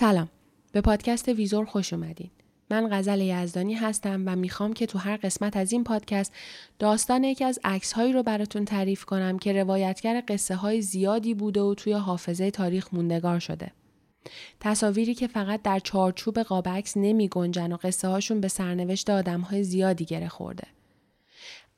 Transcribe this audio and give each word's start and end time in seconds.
سلام 0.00 0.28
به 0.72 0.80
پادکست 0.80 1.28
ویزور 1.28 1.64
خوش 1.64 1.92
اومدین 1.92 2.30
من 2.70 2.88
غزل 2.92 3.20
یزدانی 3.20 3.74
هستم 3.74 4.22
و 4.26 4.36
می‌خوام 4.36 4.72
که 4.72 4.86
تو 4.86 4.98
هر 4.98 5.16
قسمت 5.16 5.56
از 5.56 5.72
این 5.72 5.84
پادکست 5.84 6.32
داستان 6.78 7.24
یکی 7.24 7.44
از 7.44 7.58
عکس 7.64 7.92
هایی 7.92 8.12
رو 8.12 8.22
براتون 8.22 8.64
تعریف 8.64 9.04
کنم 9.04 9.38
که 9.38 9.52
روایتگر 9.52 10.22
قصه 10.28 10.54
های 10.54 10.82
زیادی 10.82 11.34
بوده 11.34 11.60
و 11.60 11.74
توی 11.74 11.92
حافظه 11.92 12.50
تاریخ 12.50 12.94
موندگار 12.94 13.38
شده. 13.38 13.72
تصاویری 14.60 15.14
که 15.14 15.26
فقط 15.26 15.62
در 15.62 15.78
چارچوب 15.78 16.38
قاب 16.38 16.68
عکس 16.68 16.96
نمی 16.96 17.28
گنجن 17.28 17.72
و 17.72 17.76
قصه 17.76 18.08
هاشون 18.08 18.40
به 18.40 18.48
سرنوشت 18.48 19.10
آدم 19.10 19.40
های 19.40 19.64
زیادی 19.64 20.04
گره 20.04 20.28
خورده. 20.28 20.66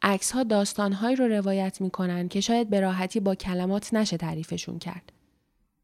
عکس 0.02 0.32
ها 0.32 0.42
داستان 0.42 0.92
هایی 0.92 1.16
رو 1.16 1.28
روایت 1.28 1.80
می‌کنن 1.80 2.28
که 2.28 2.40
شاید 2.40 2.70
به 2.70 2.80
راحتی 2.80 3.20
با 3.20 3.34
کلمات 3.34 3.94
نشه 3.94 4.16
تعریفشون 4.16 4.78
کرد. 4.78 5.12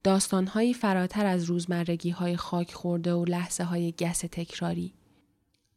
داستانهایی 0.03 0.75
فراتر 0.75 1.27
از 1.27 1.45
روزمرگی 1.45 2.11
های 2.11 2.37
خاک 2.37 2.73
خورده 2.73 3.15
و 3.15 3.25
لحظه 3.25 3.65
های 3.65 3.93
گس 3.93 4.19
تکراری. 4.19 4.95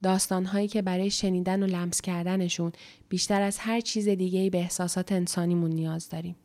داستانهایی 0.03 0.67
که 0.67 0.81
برای 0.81 1.11
شنیدن 1.11 1.63
و 1.63 1.65
لمس 1.65 2.01
کردنشون 2.01 2.71
بیشتر 3.09 3.41
از 3.41 3.57
هر 3.57 3.79
چیز 3.81 4.09
دیگهی 4.09 4.49
به 4.49 4.57
احساسات 4.57 5.11
انسانیمون 5.11 5.71
نیاز 5.71 6.09
داریم. 6.09 6.35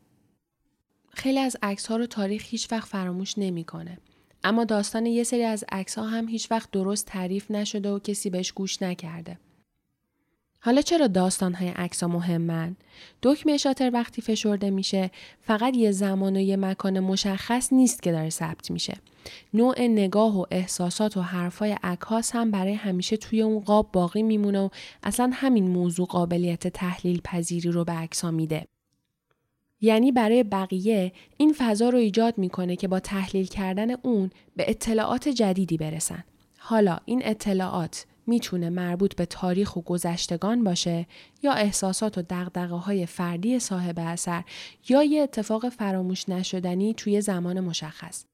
خیلی 1.09 1.39
از 1.39 1.57
عکس 1.61 1.85
ها 1.85 1.97
رو 1.97 2.05
تاریخ 2.05 2.45
هیچ 2.45 2.71
وقت 2.71 2.87
فراموش 2.87 3.37
نمی‌کنه. 3.37 3.97
اما 4.43 4.63
داستان 4.63 5.05
یه 5.05 5.23
سری 5.23 5.43
از 5.43 5.65
عکس 5.71 5.97
ها 5.97 6.07
هم 6.07 6.27
هیچ 6.27 6.51
وقت 6.51 6.71
درست 6.71 7.05
تعریف 7.05 7.51
نشده 7.51 7.91
و 7.91 7.99
کسی 7.99 8.29
بهش 8.29 8.51
گوش 8.51 8.81
نکرده. 8.81 9.39
حالا 10.65 10.81
چرا 10.81 11.07
داستانهای 11.07 11.73
ها 12.01 12.07
مهمن؟ 12.07 12.75
دکمه 13.23 13.57
شاتر 13.57 13.91
وقتی 13.93 14.21
فشرده 14.21 14.69
میشه 14.69 15.11
فقط 15.41 15.77
یه 15.77 15.91
زمان 15.91 16.35
و 16.35 16.39
یه 16.39 16.57
مکان 16.57 16.99
مشخص 16.99 17.73
نیست 17.73 18.03
که 18.03 18.11
داره 18.11 18.29
ثبت 18.29 18.71
میشه. 18.71 18.97
نوع 19.53 19.81
نگاه 19.81 20.39
و 20.39 20.45
احساسات 20.51 21.17
و 21.17 21.21
حرفای 21.21 21.77
عکاس 21.83 22.31
هم 22.35 22.51
برای 22.51 22.73
همیشه 22.73 23.17
توی 23.17 23.41
اون 23.41 23.59
قاب 23.59 23.89
باقی 23.91 24.23
میمونه 24.23 24.59
و 24.59 24.69
اصلا 25.03 25.31
همین 25.33 25.67
موضوع 25.67 26.07
قابلیت 26.07 26.67
تحلیل 26.67 27.21
پذیری 27.23 27.71
رو 27.71 27.83
به 27.83 27.91
عکسا 27.91 28.31
میده. 28.31 28.67
یعنی 29.81 30.11
برای 30.11 30.43
بقیه 30.43 31.11
این 31.37 31.55
فضا 31.57 31.89
رو 31.89 31.97
ایجاد 31.97 32.37
می‌کنه 32.37 32.75
که 32.75 32.87
با 32.87 32.99
تحلیل 32.99 33.45
کردن 33.45 33.91
اون 33.91 34.29
به 34.55 34.65
اطلاعات 34.67 35.29
جدیدی 35.29 35.77
برسن. 35.77 36.23
حالا 36.57 36.97
این 37.05 37.21
اطلاعات 37.25 38.05
می‌تونه 38.27 38.69
مربوط 38.69 39.15
به 39.15 39.25
تاریخ 39.25 39.75
و 39.75 39.81
گذشتگان 39.81 40.63
باشه 40.63 41.07
یا 41.43 41.51
احساسات 41.51 42.17
و 42.17 42.21
دقدقه 42.21 42.75
های 42.75 43.05
فردی 43.05 43.59
صاحب 43.59 43.99
اثر 43.99 44.43
یا 44.89 45.03
یه 45.03 45.21
اتفاق 45.21 45.69
فراموش 45.69 46.29
نشدنی 46.29 46.93
توی 46.93 47.21
زمان 47.21 47.59
مشخص. 47.59 48.25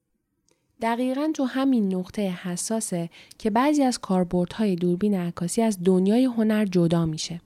دقیقا 0.82 1.30
تو 1.34 1.44
همین 1.44 1.94
نقطه 1.94 2.22
حساسه 2.22 3.10
که 3.38 3.50
بعضی 3.50 3.82
از 3.82 3.98
کاربردهای 3.98 4.76
دوربین 4.76 5.14
عکاسی 5.14 5.62
از 5.62 5.78
دنیای 5.84 6.24
هنر 6.24 6.64
جدا 6.64 7.06
میشه. 7.06 7.40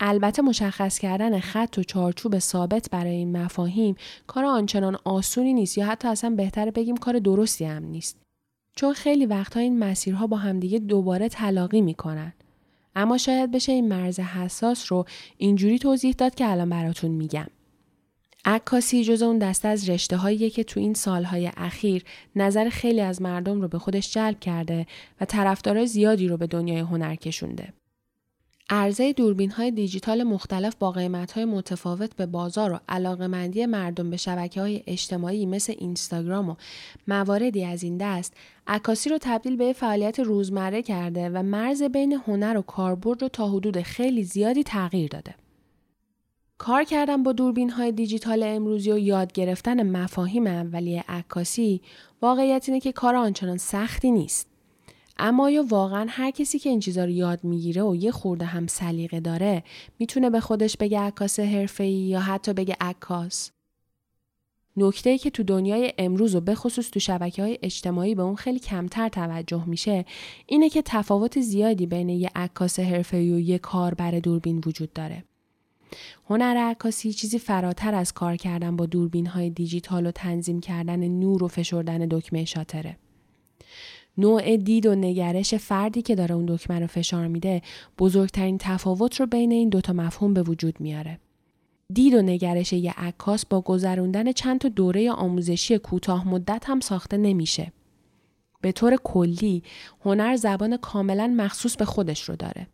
البته 0.00 0.42
مشخص 0.42 0.98
کردن 0.98 1.40
خط 1.40 1.78
و 1.78 1.82
چارچوب 1.82 2.38
ثابت 2.38 2.90
برای 2.90 3.14
این 3.14 3.36
مفاهیم 3.36 3.94
کار 4.26 4.44
آنچنان 4.44 4.98
آسونی 5.04 5.54
نیست 5.54 5.78
یا 5.78 5.86
حتی 5.86 6.08
اصلا 6.08 6.30
بهتر 6.30 6.70
بگیم 6.70 6.96
کار 6.96 7.18
درستی 7.18 7.64
هم 7.64 7.84
نیست. 7.84 8.16
چون 8.76 8.92
خیلی 8.92 9.26
وقتها 9.26 9.60
این 9.60 9.78
مسیرها 9.78 10.26
با 10.26 10.36
همدیگه 10.36 10.78
دوباره 10.78 11.28
تلاقی 11.28 11.80
می‌کنن. 11.80 12.32
اما 12.96 13.18
شاید 13.18 13.50
بشه 13.50 13.72
این 13.72 13.88
مرز 13.88 14.20
حساس 14.20 14.92
رو 14.92 15.04
اینجوری 15.36 15.78
توضیح 15.78 16.14
داد 16.18 16.34
که 16.34 16.50
الان 16.50 16.70
براتون 16.70 17.10
میگم. 17.10 17.46
عکاسی 18.44 19.04
جز 19.04 19.22
اون 19.22 19.38
دسته 19.38 19.68
از 19.68 19.88
رشته 19.88 20.16
هایی 20.16 20.50
که 20.50 20.64
تو 20.64 20.80
این 20.80 20.94
سالهای 20.94 21.50
اخیر 21.56 22.04
نظر 22.36 22.68
خیلی 22.68 23.00
از 23.00 23.22
مردم 23.22 23.60
رو 23.60 23.68
به 23.68 23.78
خودش 23.78 24.12
جلب 24.12 24.40
کرده 24.40 24.86
و 25.20 25.24
طرفدارای 25.24 25.86
زیادی 25.86 26.28
رو 26.28 26.36
به 26.36 26.46
دنیای 26.46 26.80
هنر 26.80 27.14
کشونده. 27.14 27.72
عرضه 28.74 29.12
دوربین 29.12 29.50
های 29.50 29.70
دیجیتال 29.70 30.22
مختلف 30.22 30.74
با 30.78 30.90
قیمت 30.90 31.32
های 31.32 31.44
متفاوت 31.44 32.16
به 32.16 32.26
بازار 32.26 32.72
و 32.72 32.80
علاقمندی 32.88 33.66
مردم 33.66 34.10
به 34.10 34.16
شبکه 34.16 34.60
های 34.60 34.82
اجتماعی 34.86 35.46
مثل 35.46 35.74
اینستاگرام 35.78 36.48
و 36.48 36.54
مواردی 37.08 37.64
از 37.64 37.82
این 37.82 37.96
دست 37.96 38.34
عکاسی 38.66 39.10
رو 39.10 39.18
تبدیل 39.20 39.56
به 39.56 39.72
فعالیت 39.72 40.20
روزمره 40.20 40.82
کرده 40.82 41.28
و 41.28 41.42
مرز 41.42 41.82
بین 41.82 42.12
هنر 42.26 42.56
و 42.56 42.62
کاربرد 42.62 43.22
رو 43.22 43.28
تا 43.28 43.48
حدود 43.48 43.82
خیلی 43.82 44.24
زیادی 44.24 44.62
تغییر 44.62 45.08
داده. 45.08 45.34
کار 46.58 46.84
کردن 46.84 47.22
با 47.22 47.32
دوربین 47.32 47.70
های 47.70 47.92
دیجیتال 47.92 48.42
امروزی 48.42 48.92
و 48.92 48.98
یاد 48.98 49.32
گرفتن 49.32 49.96
مفاهیم 49.96 50.46
اولیه 50.46 51.04
عکاسی 51.08 51.80
واقعیت 52.22 52.64
اینه 52.68 52.80
که 52.80 52.92
کار 52.92 53.16
آنچنان 53.16 53.56
سختی 53.56 54.10
نیست. 54.10 54.51
اما 55.18 55.50
یا 55.50 55.64
واقعا 55.68 56.06
هر 56.08 56.30
کسی 56.30 56.58
که 56.58 56.70
این 56.70 56.80
چیزا 56.80 57.04
رو 57.04 57.10
یاد 57.10 57.44
می‌گیره 57.44 57.82
و 57.82 57.96
یه 57.96 58.10
خورده 58.10 58.44
هم 58.44 58.66
سلیقه 58.66 59.20
داره 59.20 59.62
می‌تونه 59.98 60.30
به 60.30 60.40
خودش 60.40 60.76
بگه 60.76 61.00
عکاس 61.00 61.40
حرفه‌ای 61.40 61.92
یا 61.92 62.20
حتی 62.20 62.52
بگه 62.52 62.76
عکاس 62.80 63.50
نکته 64.76 65.10
ای 65.10 65.18
که 65.18 65.30
تو 65.30 65.42
دنیای 65.42 65.92
امروز 65.98 66.34
و 66.34 66.40
به 66.40 66.54
خصوص 66.54 66.90
تو 66.90 67.00
شبکه 67.00 67.42
های 67.42 67.58
اجتماعی 67.62 68.14
به 68.14 68.22
اون 68.22 68.36
خیلی 68.36 68.58
کمتر 68.58 69.08
توجه 69.08 69.64
میشه 69.64 70.04
اینه 70.46 70.68
که 70.68 70.82
تفاوت 70.84 71.40
زیادی 71.40 71.86
بین 71.86 72.08
یه 72.08 72.30
عکاس 72.34 72.80
حرفه‌ای 72.80 73.32
و 73.32 73.38
یه 73.38 73.58
کاربر 73.58 74.10
دوربین 74.10 74.62
وجود 74.66 74.92
داره. 74.92 75.24
هنر 76.30 76.56
عکاسی 76.56 77.12
چیزی 77.12 77.38
فراتر 77.38 77.94
از 77.94 78.12
کار 78.12 78.36
کردن 78.36 78.76
با 78.76 78.86
دوربین 78.86 79.26
های 79.26 79.50
دیجیتال 79.50 80.06
و 80.06 80.10
تنظیم 80.10 80.60
کردن 80.60 81.08
نور 81.08 81.44
و 81.44 81.48
فشردن 81.48 81.98
دکمه 82.10 82.44
شاتره. 82.44 82.96
نوع 84.18 84.56
دید 84.56 84.86
و 84.86 84.94
نگرش 84.94 85.54
فردی 85.54 86.02
که 86.02 86.14
داره 86.14 86.34
اون 86.34 86.46
دکمه 86.46 86.80
رو 86.80 86.86
فشار 86.86 87.26
میده 87.26 87.62
بزرگترین 87.98 88.58
تفاوت 88.58 89.20
رو 89.20 89.26
بین 89.26 89.52
این 89.52 89.68
دوتا 89.68 89.92
مفهوم 89.92 90.34
به 90.34 90.42
وجود 90.42 90.80
میاره. 90.80 91.18
دید 91.92 92.14
و 92.14 92.22
نگرش 92.22 92.72
یه 92.72 92.92
عکاس 92.96 93.46
با 93.46 93.60
گذروندن 93.60 94.32
چند 94.32 94.60
تا 94.60 94.68
دوره 94.68 95.10
آموزشی 95.10 95.78
کوتاه 95.78 96.28
مدت 96.28 96.64
هم 96.66 96.80
ساخته 96.80 97.16
نمیشه. 97.16 97.72
به 98.60 98.72
طور 98.72 98.96
کلی 98.96 99.62
هنر 100.04 100.36
زبان 100.36 100.76
کاملا 100.76 101.34
مخصوص 101.36 101.76
به 101.76 101.84
خودش 101.84 102.28
رو 102.28 102.36
داره. 102.36 102.66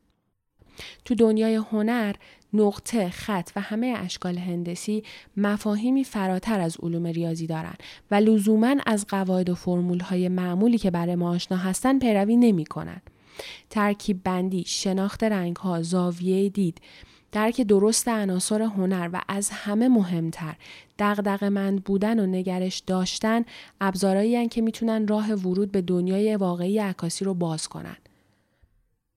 تو 1.05 1.15
دنیای 1.15 1.55
هنر 1.55 2.15
نقطه، 2.53 3.09
خط 3.09 3.51
و 3.57 3.61
همه 3.61 3.95
اشکال 3.99 4.39
هندسی 4.39 5.03
مفاهیمی 5.37 6.05
فراتر 6.05 6.61
از 6.61 6.77
علوم 6.83 7.07
ریاضی 7.07 7.47
دارند 7.47 7.83
و 8.11 8.15
لزوما 8.15 8.77
از 8.87 9.07
قواعد 9.07 9.51
و 9.51 9.55
فرمول 9.55 10.01
های 10.01 10.29
معمولی 10.29 10.79
که 10.79 10.91
برای 10.91 11.15
ما 11.15 11.31
آشنا 11.31 11.59
هستن 11.59 11.99
پیروی 11.99 12.37
نمی 12.37 12.65
کنن. 12.65 13.03
ترکیب 13.71 14.21
بندی، 14.25 14.65
شناخت 14.67 15.25
رنگ 15.25 15.57
ها، 15.57 15.83
زاویه 15.83 16.49
دید، 16.49 16.81
درک 17.33 17.61
درست 17.61 18.09
عناصر 18.09 18.63
هنر 18.63 19.11
و 19.13 19.21
از 19.29 19.51
همه 19.51 19.89
مهمتر 19.89 20.57
دغدغه 20.99 21.49
مند 21.49 21.85
بودن 21.85 22.21
و 22.21 22.27
نگرش 22.27 22.79
داشتن 22.79 23.45
ابزارهایی 23.81 24.49
که 24.49 24.61
می‌تونن 24.61 25.09
راه 25.09 25.33
ورود 25.33 25.73
به 25.73 25.83
دنیای 25.83 26.37
واقعی 26.37 26.79
عکاسی 26.79 27.25
رو 27.25 27.35
باز 27.35 27.69
کنند. 27.69 28.08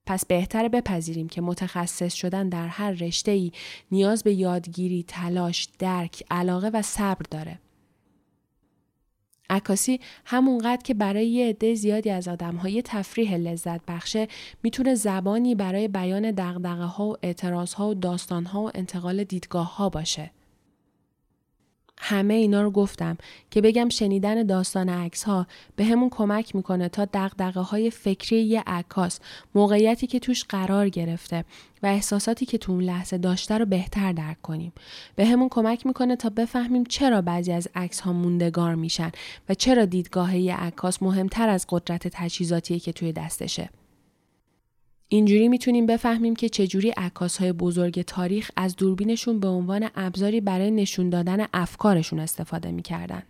پس 0.06 0.26
بهتره 0.26 0.68
بپذیریم 0.68 1.28
که 1.28 1.40
متخصص 1.40 2.14
شدن 2.14 2.48
در 2.48 2.68
هر 2.68 2.90
رشته 2.90 3.30
ای 3.30 3.52
نیاز 3.90 4.22
به 4.22 4.34
یادگیری، 4.34 5.04
تلاش، 5.08 5.68
درک، 5.78 6.24
علاقه 6.30 6.68
و 6.68 6.82
صبر 6.82 7.26
داره. 7.30 7.58
عکاسی 9.50 10.00
همونقدر 10.24 10.82
که 10.82 10.94
برای 10.94 11.26
یه 11.26 11.48
عده 11.48 11.74
زیادی 11.74 12.10
از 12.10 12.28
های 12.28 12.82
تفریح 12.82 13.36
لذت 13.36 13.80
بخشه 13.88 14.28
می‌تونه 14.62 14.94
زبانی 14.94 15.54
برای 15.54 15.88
بیان 15.88 16.30
دغدغه 16.30 16.84
ها 16.84 17.06
و 17.06 17.16
اعتراض 17.22 17.74
ها 17.74 17.88
و 17.88 17.94
داستان 17.94 18.44
ها 18.44 18.62
و 18.62 18.70
انتقال 18.74 19.24
دیدگاه 19.24 19.76
ها 19.76 19.88
باشه. 19.88 20.30
همه 22.12 22.34
اینا 22.34 22.62
رو 22.62 22.70
گفتم 22.70 23.18
که 23.50 23.60
بگم 23.60 23.88
شنیدن 23.88 24.42
داستان 24.42 24.88
عکس 24.88 25.24
ها 25.24 25.46
به 25.76 25.84
همون 25.84 26.10
کمک 26.10 26.56
می‌کنه 26.56 26.88
تا 26.88 27.04
دقدقه 27.04 27.60
های 27.60 27.90
فکری 27.90 28.42
یه 28.42 28.62
عکاس 28.66 29.20
موقعیتی 29.54 30.06
که 30.06 30.18
توش 30.18 30.44
قرار 30.44 30.88
گرفته 30.88 31.44
و 31.82 31.86
احساساتی 31.86 32.46
که 32.46 32.58
تو 32.58 32.72
اون 32.72 32.84
لحظه 32.84 33.18
داشته 33.18 33.58
رو 33.58 33.66
بهتر 33.66 34.12
درک 34.12 34.42
کنیم. 34.42 34.72
به 35.16 35.26
همون 35.26 35.48
کمک 35.48 35.86
می‌کنه 35.86 36.16
تا 36.16 36.30
بفهمیم 36.30 36.84
چرا 36.84 37.22
بعضی 37.22 37.52
از 37.52 37.68
عکس 37.74 38.00
ها 38.00 38.12
موندگار 38.12 38.74
میشن 38.74 39.12
و 39.48 39.54
چرا 39.54 39.84
دیدگاه 39.84 40.36
یه 40.36 40.56
عکاس 40.56 41.02
مهمتر 41.02 41.48
از 41.48 41.66
قدرت 41.68 42.08
تجهیزاتی 42.08 42.80
که 42.80 42.92
توی 42.92 43.12
دستشه. 43.12 43.70
اینجوری 45.12 45.48
می‌تونیم 45.48 45.86
بفهمیم 45.86 46.36
که 46.36 46.48
چجوری 46.48 46.92
های 47.40 47.52
بزرگ 47.52 48.02
تاریخ 48.02 48.50
از 48.56 48.76
دوربینشون 48.76 49.40
به 49.40 49.48
عنوان 49.48 49.90
ابزاری 49.94 50.40
برای 50.40 50.70
نشون 50.70 51.10
دادن 51.10 51.46
افکارشون 51.54 52.20
استفاده 52.20 52.72
می‌کردن. 52.72 53.22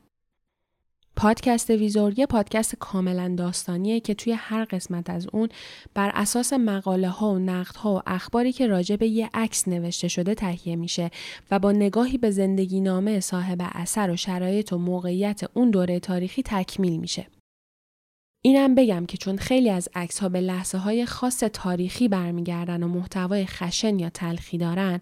پادکست 1.16 1.70
ویزور 1.70 2.18
یه 2.18 2.26
پادکست 2.26 2.76
کاملا 2.76 3.34
داستانیه 3.38 4.00
که 4.00 4.14
توی 4.14 4.32
هر 4.32 4.64
قسمت 4.64 5.10
از 5.10 5.26
اون 5.32 5.48
بر 5.94 6.10
اساس 6.14 6.52
مقاله 6.52 7.08
ها 7.08 7.30
و 7.34 7.38
نقد 7.38 7.76
ها 7.76 7.94
و 7.94 8.02
اخباری 8.06 8.52
که 8.52 8.66
راجع 8.66 8.96
به 8.96 9.06
یه 9.06 9.30
عکس 9.34 9.68
نوشته 9.68 10.08
شده 10.08 10.34
تهیه 10.34 10.76
میشه 10.76 11.10
و 11.50 11.58
با 11.58 11.72
نگاهی 11.72 12.18
به 12.18 12.30
زندگی 12.30 12.80
نامه 12.80 13.20
صاحب 13.20 13.58
اثر 13.60 14.10
و 14.10 14.16
شرایط 14.16 14.72
و 14.72 14.78
موقعیت 14.78 15.40
اون 15.54 15.70
دوره 15.70 16.00
تاریخی 16.00 16.42
تکمیل 16.42 16.96
میشه. 16.96 17.26
اینم 18.44 18.74
بگم 18.74 19.06
که 19.06 19.16
چون 19.16 19.36
خیلی 19.36 19.70
از 19.70 19.88
عکس 19.94 20.18
ها 20.18 20.28
به 20.28 20.40
لحظه 20.40 20.78
های 20.78 21.06
خاص 21.06 21.38
تاریخی 21.38 22.08
برمیگردن 22.08 22.82
و 22.82 22.88
محتوای 22.88 23.46
خشن 23.46 23.98
یا 23.98 24.10
تلخی 24.10 24.58
دارن 24.58 25.00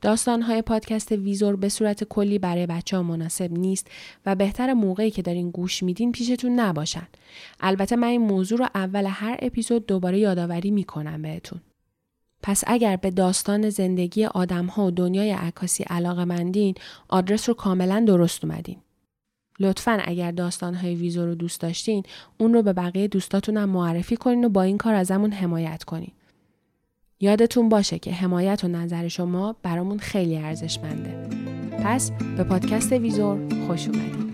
داستان 0.00 0.42
های 0.42 0.62
پادکست 0.62 1.12
ویزور 1.12 1.56
به 1.56 1.68
صورت 1.68 2.04
کلی 2.04 2.38
برای 2.38 2.66
بچه 2.66 2.96
ها 2.96 3.02
مناسب 3.02 3.52
نیست 3.52 3.90
و 4.26 4.34
بهتر 4.34 4.72
موقعی 4.72 5.10
که 5.10 5.22
دارین 5.22 5.50
گوش 5.50 5.82
میدین 5.82 6.12
پیشتون 6.12 6.60
نباشن. 6.60 7.08
البته 7.60 7.96
من 7.96 8.08
این 8.08 8.20
موضوع 8.20 8.58
رو 8.58 8.66
اول 8.74 9.06
هر 9.10 9.36
اپیزود 9.42 9.86
دوباره 9.86 10.18
یادآوری 10.18 10.70
می‌کنم 10.70 11.22
بهتون. 11.22 11.60
پس 12.42 12.64
اگر 12.66 12.96
به 12.96 13.10
داستان 13.10 13.70
زندگی 13.70 14.24
آدم 14.24 14.66
ها 14.66 14.86
و 14.86 14.90
دنیای 14.90 15.30
عکاسی 15.30 15.84
علاقه 15.84 16.24
مندین 16.24 16.74
آدرس 17.08 17.48
رو 17.48 17.54
کاملا 17.54 18.04
درست 18.06 18.44
اومدین. 18.44 18.76
لطفا 19.60 19.98
اگر 20.04 20.30
داستانهای 20.30 20.94
ویزو 20.94 21.26
رو 21.26 21.34
دوست 21.34 21.60
داشتین 21.60 22.02
اون 22.38 22.54
رو 22.54 22.62
به 22.62 22.72
بقیه 22.72 23.08
دوستاتونم 23.08 23.68
معرفی 23.68 24.16
کنین 24.16 24.44
و 24.44 24.48
با 24.48 24.62
این 24.62 24.78
کار 24.78 24.94
ازمون 24.94 25.32
حمایت 25.32 25.84
کنین. 25.84 26.12
یادتون 27.20 27.68
باشه 27.68 27.98
که 27.98 28.12
حمایت 28.12 28.64
و 28.64 28.68
نظر 28.68 29.08
شما 29.08 29.56
برامون 29.62 29.98
خیلی 29.98 30.36
ارزشمنده. 30.36 31.28
پس 31.84 32.10
به 32.36 32.44
پادکست 32.44 32.92
ویزور 32.92 33.38
خوش 33.66 33.88
اومدید. 33.88 34.31